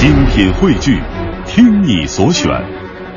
[0.00, 0.98] 精品汇聚，
[1.44, 2.48] 听你所选，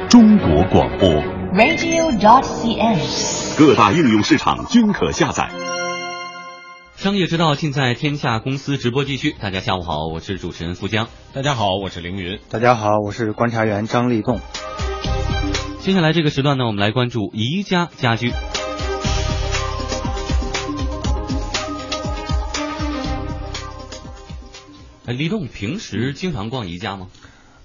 [0.09, 1.07] 中国广播。
[1.53, 3.57] radio.dot.cn，。
[3.57, 5.49] 各大应用市场均可下载。
[6.97, 9.33] 商业之道尽在天下公司直播继续。
[9.39, 11.07] 大家下午好，我是主持人付江。
[11.33, 12.41] 大家好，我是凌云。
[12.49, 14.41] 大家好，我是观察员张立栋。
[15.79, 18.33] 接下来这个时段呢，我们来关注宜家家居。
[25.05, 27.07] 哎，李栋平时经常逛宜家吗？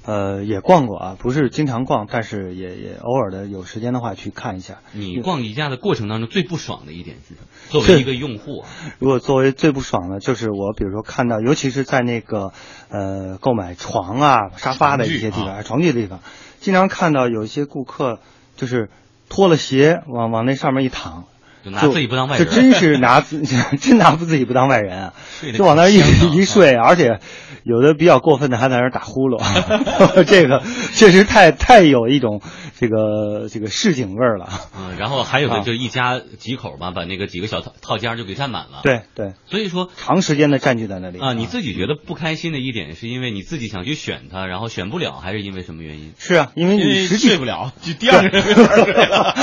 [0.05, 4.79] 呃，也逛过啊，不是经常逛，但是也也偶尔的有时间的话去看一下。
[4.92, 7.46] 你逛宜家的过程当中最不爽的一点是什么？
[7.70, 12.52] 作为一个用户啊， 如果作为最不爽的，就是我比如说看到，尤其是在那个
[12.88, 16.20] 呃购买床啊、沙发的一些地方，啊床具的地方，
[16.60, 18.20] 经常看到有一些顾客
[18.57, 18.88] 就是
[19.29, 21.27] 脱了鞋往往那上面一躺，
[21.71, 22.47] 就拿自己不当外人。
[22.47, 23.43] 这真是 拿自
[23.81, 25.13] 真拿自己不当外人啊！
[25.57, 25.99] 就往那儿一
[26.35, 27.21] 一睡，而且
[27.65, 29.39] 有的比较过分的还在那儿打呼噜，
[30.25, 30.63] 这个
[30.95, 32.41] 确实太太有一种
[32.79, 34.49] 这个这个市井味儿了。
[34.77, 46.13] 嗯，然后还有的啊就一家几口嘛，把那个几个小套套间就给占满了。，对对，所以说长时间的占据在那里啊，你自己觉得不开心的一点，是因为你自己想去选它，然后选不了，还是因为什么原因？
[46.19, 49.35] 是啊，因为你实际睡不了，就第二个人没法睡了。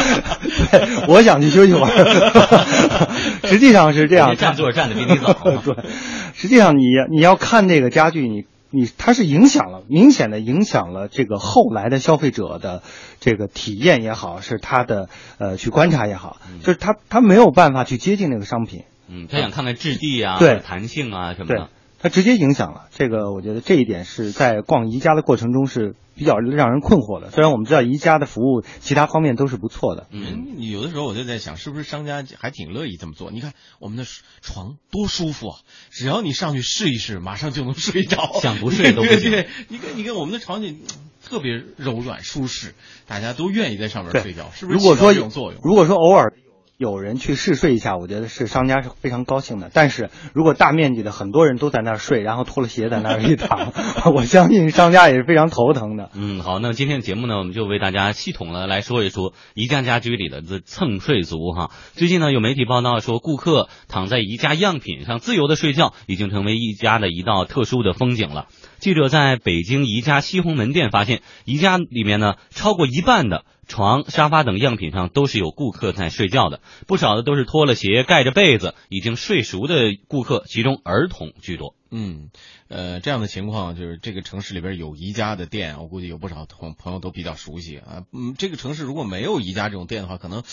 [0.72, 2.15] 对，我想去休息会儿。
[3.48, 5.76] 实际上是这样，人家占座站的比你早对，
[6.34, 12.84] 实际上你你要看这个家具，你你它是影响了，明显的影响了这个后来的消费者的
[13.20, 20.60] 这个体验也好，是他的呃去观察也好，就是他他没有办法去接近那个商品，嗯，他想看看质地啊，对。
[20.60, 21.70] 弹性啊什么的。，
[22.00, 23.32] 它直接影响了这个。
[23.32, 27.32] 我觉得这一点是在逛宜家的过程中是比较让人困惑的。
[27.32, 33.32] 虽然我们知道宜家的服务其他方面都是不错的，嗯，你有的时候我就在想，是不是商家还挺乐意这么做？
[33.32, 34.06] 你看我们的
[34.42, 35.58] 床多舒服啊，
[35.90, 40.82] 只要你上去试一试，马上就能睡着，想不 睡都不行对对对你看，你看我们的床景
[41.24, 42.76] 特别柔软舒适，
[43.08, 44.78] 大家都愿意在上面睡觉，是不是？
[44.78, 46.34] 如果说这种作用，如果说偶尔
[46.78, 49.72] 有人去试睡一下，我觉得是商家是非常高兴的。
[49.74, 53.72] 但是如果大面积的很多人都在那儿睡，然后脱了鞋在那儿一躺，
[54.14, 56.10] 我相信商家也是非常头疼的。
[56.16, 61.72] 嗯，好，那今天的节目呢，我们就为大家系统的来说一说宜家家居里的这蹭睡族哈。
[61.94, 68.48] 最近呢，有媒体报道说，顾客躺在宜家样品上自由的睡觉，已经成为宜家的一道特殊的风景了。
[68.80, 81.76] 记者在北京宜家西红门店发现，宜家里面呢，超过一半的床、沙发等样品上都是有顾客在睡觉的，不少的都是脱了鞋、盖着被子，已经睡熟的顾客，其中儿童居多。
[81.92, 82.30] 嗯，
[82.68, 88.06] 呃，这样的情况就是这个城市里边有宜家的店，我估计有不少朋朋友都比较熟悉啊。
[88.12, 90.44] 嗯，这个城市如果没有宜家这种店的话，可能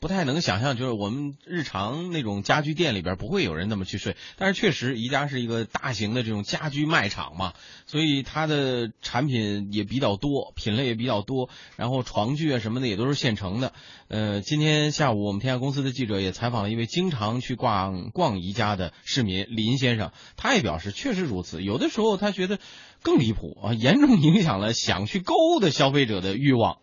[0.00, 4.16] 不太能想象，就是我们日常那种家居店里边不会有人那么去睡。
[4.36, 7.54] 但是确实，宜家是一个大型的这种家居卖场嘛，
[7.86, 13.72] 所以它的产品也比较多，品类也比较多，然后床具啊什么的也都是现成的。
[14.08, 21.62] 呃，今天下午我们天下公司的记者也采访了一位经常去逛逛宜家的市民林先生，他也表示确实如此。
[21.62, 22.58] 有的时候他觉得
[23.02, 26.78] 更离谱啊，严重影响了想去购物的消费者的欲望。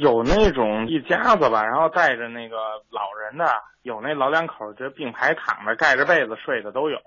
[0.00, 2.56] 有那种一家子吧，然后带着那个
[2.90, 3.46] 老人的，
[3.82, 6.98] 有那老两口就并排躺着盖着被子睡的都有。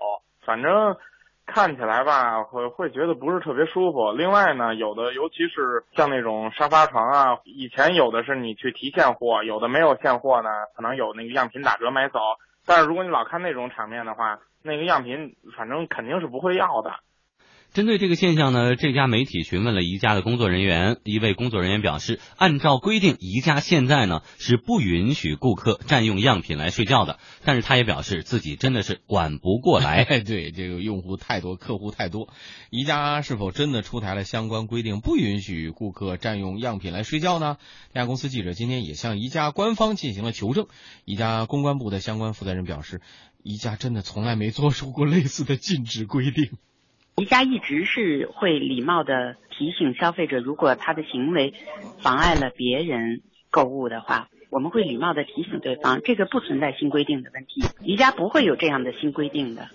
[0.46, 0.96] 反正
[1.44, 4.12] 看起来吧，会会觉得不是特别舒服。
[4.12, 12.18] 另外呢，有的尤其是像那种沙发床啊，以前有的是你去提现货，有的没有现货呢，可能有那个样品打折买走。
[12.64, 16.94] 但是如果你老看那种场面的话，那个样品反正肯定是不会要的。
[17.74, 27.18] 针对这个现象呢，这家媒体询问了宜家的工作人员，一位工作人员表示，按照规定，宜家现在呢是不允许顾客占用样品来睡觉的。
[27.46, 30.02] 但是他也表示自己真的是管不过来。
[30.02, 32.28] 哎，对，这个用户太多，客户太多，
[32.68, 37.56] 宜家是否真的出台了相关规定，不允许顾客占用样品来睡觉呢？
[37.94, 40.66] 这家公司记者今天也向宜家官方进行了求证，
[41.06, 43.00] 宜家公关部的相关负责人表示，
[43.42, 46.50] 宜家真的从来没做出过类似的禁止规定。
[47.16, 51.52] 宜家一直是会礼貌的提醒消费者，如果他的行为
[52.00, 57.62] 妨碍了别人购物的话，我们会礼貌的提醒对方，这个不存在新规定的问题。
[57.84, 59.68] 宜家不会有这样的新规定的。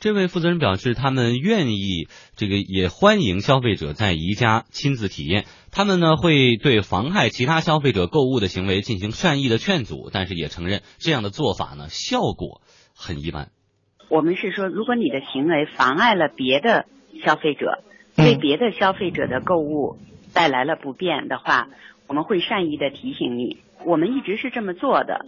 [0.00, 5.44] 这位负责人表示，他们愿意这个也欢迎消费者在宜家亲自体验。
[5.70, 12.62] 他们呢会对妨害其他消费者购物的行为进行善意的劝阻，但是也承认这样的做法呢效果
[12.96, 13.50] 很一般。
[14.12, 16.84] 我们是说，如果你的行为妨碍了别的
[17.24, 17.82] 消费者，
[18.14, 19.96] 对别的消费者的购物
[20.34, 21.68] 带来了不便的话，
[22.08, 23.56] 我们会善意的提醒你。
[23.86, 25.24] 我们一直是这么做的，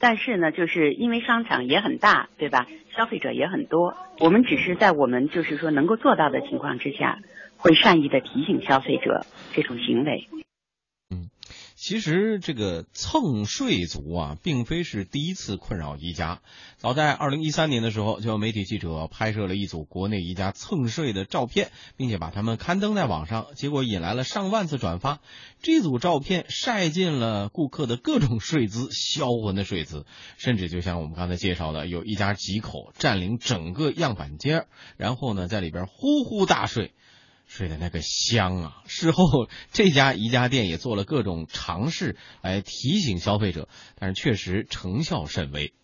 [0.00, 2.66] 但是呢，就是因为商场也很大，对吧？
[2.96, 7.18] 消费者也很多，我们只是在我们就是说能够做到的情况之下，
[7.58, 10.26] 会善意的提醒消费者这种行为。
[11.82, 16.40] 其实这个蹭睡族啊，并非是第一次困扰宜家。
[16.78, 25.18] 早在二零一三年的时候，就有媒体记者拍摄了一组国内宜家蹭睡的照片，并且把他们刊登在网上，结果引来了上万次转发。
[25.60, 30.06] 这组照片晒尽了顾客的各种睡姿，销魂的睡姿，
[30.36, 36.92] 甚至就像我们刚才介绍的，有一家几口占领整个样板间，然后呢在里边呼呼大睡。
[37.54, 38.72] 睡的那个香啊！
[38.86, 43.68] 事后这家宜家店也做了各种尝试来提醒消费者，
[43.98, 45.74] 但是确实成效甚微。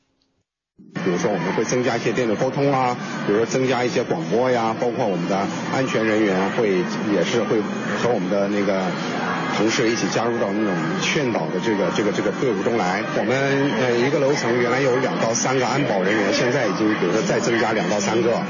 [0.94, 5.36] 比如说，我们会增加一些店的沟通啊，比如说增加一些广播呀，包括我们的
[5.70, 6.78] 安全人员会
[7.12, 9.27] 也是会和我们的那个。
[9.58, 10.72] 同事一起加入到那种
[11.02, 13.02] 劝导的这个这个这个队伍中来。
[13.18, 13.34] 我们
[13.72, 18.40] 呃一个楼层原来有两到三个安保人员，现在已经比如说再增加两到三个，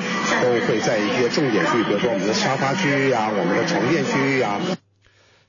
[0.42, 4.60] 都会在一些重点区域，比如说我们的沙发区域啊，我们的床垫区域啊。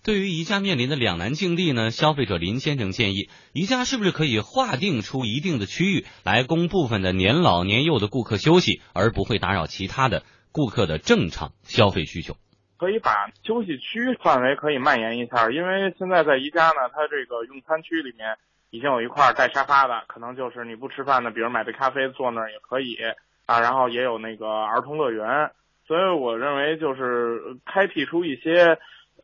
[0.01, 10.23] 对于宜家面临的两难境地呢，消费者林先生建议，宜家是不是可以划定出一定的区域来供部分的年老年幼的顾客休息，而不会打扰其他的
[10.53, 12.37] 顾客的正常消费需求。
[12.79, 18.37] 可以把休息区范围可以蔓延一下，因为现在在宜家呢，它这个用餐区里面
[18.69, 22.95] 已经有一块带沙发的，可能就是你不吃饭的，比如买杯咖啡坐那儿也可以
[23.45, 23.59] 啊。
[23.59, 25.51] 然后也有那个儿童乐园，
[25.85, 28.79] 所以我认为就是开辟出一些，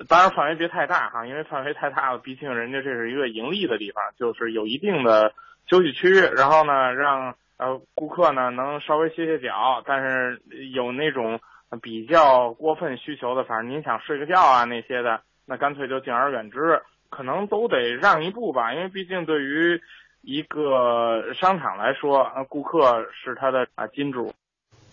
[0.09, 5.33] 当然范围别太大哈，因为范围太大了，毕竟人家这是一个盈利的地方，就是有一定的
[5.69, 10.41] 休息区，然后呢让呃顾客呢能稍微歇歇脚，但是
[10.73, 11.39] 有那种。
[11.81, 19.81] 比较过分需求的，反正您想睡个觉啊那些的，那干脆就敬而远之，可能都得让一步吧，因为毕竟对于
[20.21, 24.33] 一个商场来说，顾客是他的啊金主。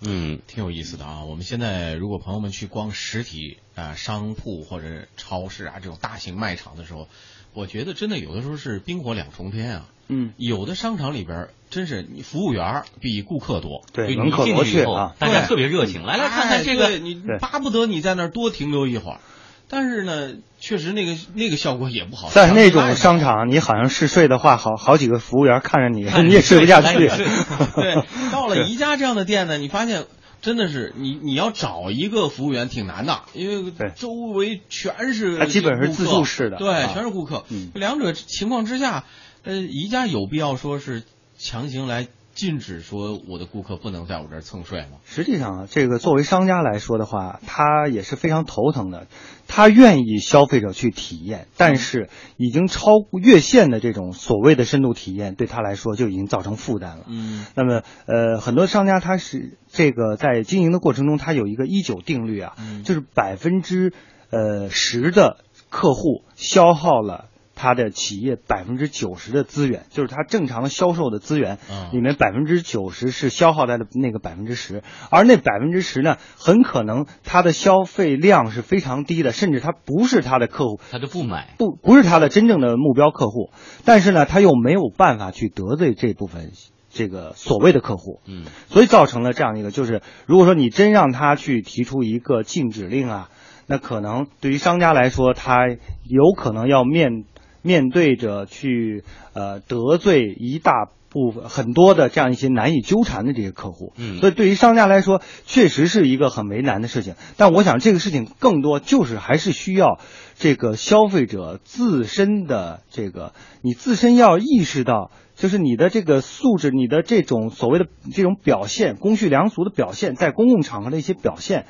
[0.05, 1.25] 嗯，挺有意思的啊。
[1.25, 7.07] 我们现在如果朋友们去逛实体啊商铺或者超市啊这种大型卖场的时候，
[7.55, 9.85] 我觉得真的有的时候是冰火两重天啊。
[10.09, 19.21] 嗯，有的商场里边真是你服务员比顾客多，对，门可罗雀啊，大家特别热情，来来看看这个，你巴不得你在那儿多停留一会儿。
[19.69, 22.29] 但是呢，确实那个那个效果也不好。
[22.29, 27.09] 在那种商场，你好像嗜睡的话，好好几个服务员看着你，你也睡不下去。
[27.09, 30.05] 对，到了宜家这样的店呢，你发现
[30.43, 37.45] 真的是你你要找一个服务员挺难的，因为周围全是他基本是自助式的，对，全是顾客。
[37.73, 39.05] 两者情况之下。
[39.45, 41.03] 呃，宜家有必要说是
[41.37, 44.99] 强行来禁止说我的顾客不能在我这儿蹭税吗？
[45.05, 49.07] 实际上啊，这个作为商家来说的话，他也是非常头疼的。
[49.49, 52.09] 他愿意消费者去体验，但是
[52.39, 57.05] 已经超越线的这种所谓的深度体验，对他来说就已经造成负担了。
[57.07, 63.93] 嗯，那么呃，很多商家他是这个在经营的过程中，他有一个一九定律啊，就是百分之
[64.31, 67.27] 呃十的客户消耗了。
[67.63, 71.59] 他的企业百分之九十的资源，就是他正常销售的资源，
[71.93, 74.83] 里面百分之九十是消耗在了那个百分之十，
[75.13, 83.53] 而那百分之十呢，很可能他的消费量是非常低的，甚至他不是他的客户，他就不买，不不是他的真正的目标客户，
[83.85, 86.51] 但是呢，他又没有办法去得罪这部分
[86.91, 93.29] 这个所谓的客户，嗯，所以造成了这样一个，就是如果说你真让他去提出一个禁止令啊，
[93.69, 97.23] 那可能对于商家来说，他有可能要面。
[97.63, 107.15] 面对着去呃得罪一大部分很多的这样一些难以纠缠的这些客户，嗯，所以对于商家来说，确实是一个很为难的事情。
[107.37, 110.01] 但我想这个事情更多就是还是需要
[110.37, 121.67] 这个消费者自身的这个，你自身要意识到，就是你的这个素质，你的这种所谓的这种表现，公序良俗的表现，在公共场合的一些表现。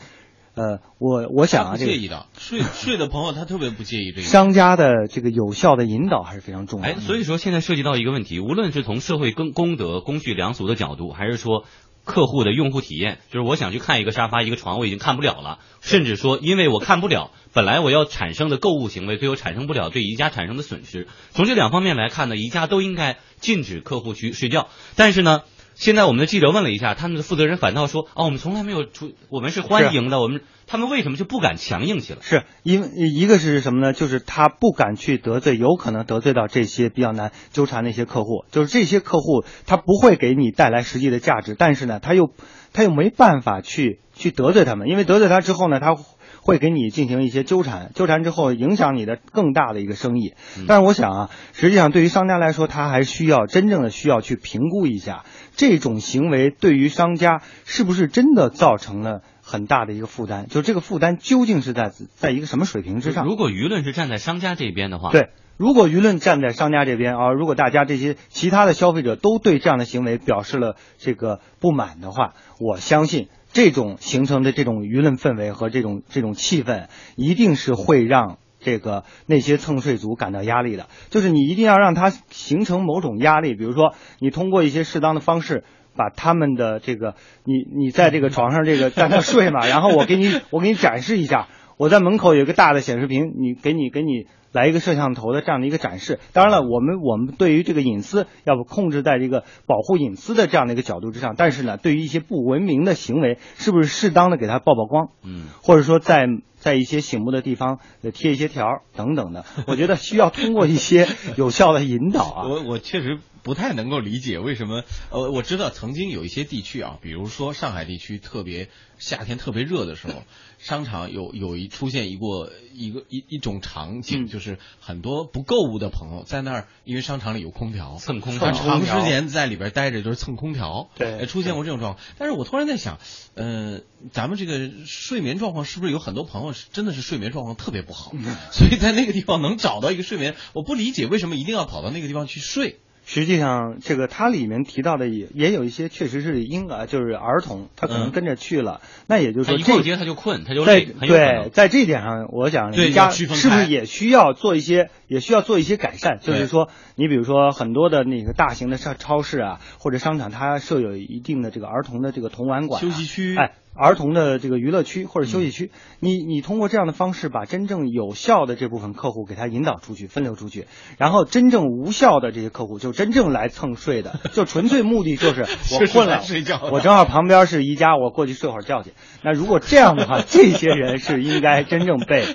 [0.55, 4.23] 呃，我我想啊，这个介意的睡睡的朋友他特别不介意这个。
[4.23, 6.87] 商家的这个有效的引导还是非常重要。
[6.87, 11.65] 哎，所以说现在涉及到一个问题，无论是从社会公公德、公序良俗的角度，还是说
[12.05, 21.09] 客户的用户体验，就是我想去看一个沙发、一个床，我已经看不了了，甚至说因为我看不了，本来我要产生的购物行为，最后产生不了对宜家产生的损失。
[21.31, 24.69] 从这两方面来看呢，宜家都应该禁止客户去睡觉。
[24.97, 25.41] 但是呢。
[25.75, 30.21] 现在我们的记者问了一下，他们的负责人反倒说：“哦，我们从来没有出，我们是欢迎的。
[30.21, 32.19] 我们他们为什么就不敢强硬起来？
[32.23, 33.93] 是因为一个是什么呢？
[33.93, 38.45] 就是他不敢去得罪，有可能得罪到这些比较难纠缠的一些客户。
[38.51, 42.31] 就是这些客户他不会给你带来实际的价值，但是呢，他又
[42.73, 45.97] 他又没办法去去得罪他们，因为得罪他之后呢，他
[46.45, 50.35] 会给你进行一些纠缠，纠缠之后影响你的更大的一个生意。
[50.59, 63.27] 嗯但是我想啊，实际上对于商家来说，他还需要真正的需要去评估一下这种行为对于商家是不是真的造成了很大的一个负担，就这个负担究竟是在在一个什么水平之上？
[63.27, 78.39] 如果舆论是站在商家这边的话，对，如果舆论站在商家这边啊，如果大家这些其他的消费者都对这样的行为表示了这个不满的话，我相信这种形成的这种舆论氛围和这种这种气氛，一定是会让。
[78.63, 85.65] 这个那些蹭睡族感到压力的，就是你一定要让他形成某种压力，比如说你通过一些适当的方式，
[85.97, 87.15] 把他们的这个
[87.45, 91.49] 你你在这个床上这个在那睡嘛，然后我给你我给你展示一下，
[91.83, 96.21] 我在门口有一个大的显示屏，你给你给你来一个摄像头的这样的一个展示。
[96.33, 105.09] 当然了，我们我们对于这个隐私要不控制在这个保护隐私的这样的一个角度之上，但是呢，对于一些不文明的行为，是不是适当的给他曝曝光？
[105.25, 112.47] 嗯，或者说在在一些醒目的地方呃贴一些条儿等等的，我觉得需要通过一些有效的引导啊。
[112.47, 118.69] 我我确实不太能够理解为什么，呃，我知道曾经有一些地区啊，比如说上海地区特别
[118.99, 120.23] 夏天特别热的时候，
[120.59, 132.05] 商场有有一出现一过一个一一种场景，嗯就是很多不购物的朋友在那儿，因为商场里有空调，蹭空调长时间在里边待着就是蹭空调，对呃出现过这种状况。
[132.19, 133.01] 但是我突然在想，
[133.35, 133.81] 呃，
[134.13, 142.79] 咱们这个睡眠状况是不是有很多朋友是真的是睡眠状况特别不好，嗯所以在那个地方能找到一个睡眠，我不理解为什么一定要跑到那个地方去睡。
[143.15, 148.81] 实际上，这个它里面提到的也也有一些确实是婴儿，就是儿童，他可能嗯跟着去了。
[149.07, 156.21] 那也就是说，他一逛这街他就困，他就累，对，在这一点上，我想对家是不是也需要做一些，也需要做一些改善？
[156.23, 170.67] 就是说，你比如说很多的那个大型的超超市啊，或者商场，它设有一定的这个儿童的这个童玩馆啊、休息区哎，儿童的这个娱乐区或者休息区，你你通过这样的方式，把真正有效的这部分客户给他引导出去，分流出去，
[170.99, 175.41] 然后真正无效的这些客户，就真正来蹭睡的，就纯粹目的就是
[175.75, 178.93] 我就是困了来睡觉我正好旁边是宜家，我过去睡会儿觉去。
[179.23, 182.27] 那如果这样的话， 这些人是应该真正被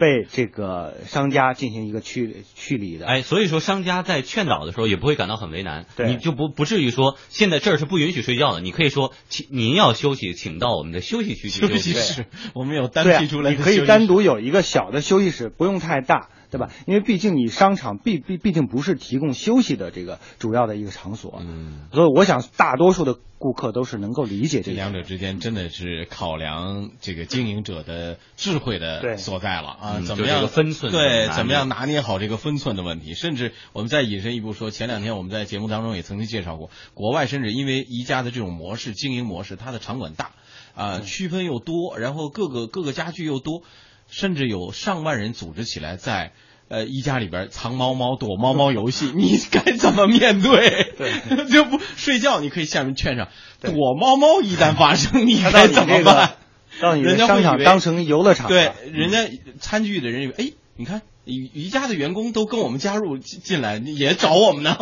[0.00, 3.06] 被这个商家进行一个驱驱离的。
[3.06, 11.92] 哎，所以说商家在劝导的时候也不会感到很为难，对你就不不至于说现在这儿是不允许睡觉的，你可以说请您要休息，请到我们的休息区去休休息。
[11.92, 16.70] 息室，我们有单对啊辟出来的你可以单独有一个小的休息室，不用太大，对吧？
[16.86, 29.94] 因为毕竟你商场毕毕毕竟不是提供休息的这个主要的一个场所，嗯，所以我想大多数的顾客都是能够理解这这两者之间真的是考量这个经营者的智慧的对所在了啊！
[29.98, 33.14] 嗯怎么样个分寸对，怎么样拿捏好这个分寸的问题？
[33.14, 40.32] 甚至我们再引申一步说，前两天我们在节目当中也曾经介绍过，国外甚至因为宜家的这种模式经营模式，它的场馆大
[40.74, 43.62] 啊、区分又多，然后各个各个家具又多，
[44.08, 46.32] 甚至有上万人组织起来在。
[46.68, 50.94] 呃，一家里边藏猫猫、躲猫猫游戏， 你该怎么面对？
[50.98, 53.28] 对， 就不睡觉，你可以下面劝上。
[53.60, 56.34] 躲猫猫一旦发生，你他该怎么办？
[56.80, 59.28] 让你家会商场当成游乐场对，人家
[59.60, 64.76] 参与的人以为，哎，你看宜宜家的员工都跟我们加入进进来，也找我们呢，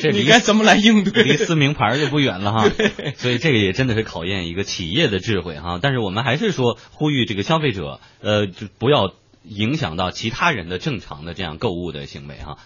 [0.00, 1.36] 这离 你该怎么来应对离？
[1.38, 2.70] 撕名牌就不远了哈，
[3.16, 5.78] 所以这个也真的是考验一个企业的智慧哈。
[5.80, 12.58] 但是我们还是说呼吁这个消费者，呃，就不要影响到其他人的正常的这样购物的行为哈。